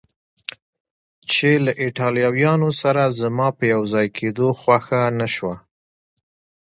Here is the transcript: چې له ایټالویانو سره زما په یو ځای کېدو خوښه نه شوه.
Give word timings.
چې 1.31 1.49
له 1.65 1.71
ایټالویانو 1.83 2.69
سره 2.81 3.03
زما 3.21 3.47
په 3.57 3.63
یو 3.73 3.81
ځای 3.93 4.07
کېدو 4.17 4.47
خوښه 4.61 5.01
نه 5.19 5.27
شوه. 5.35 5.55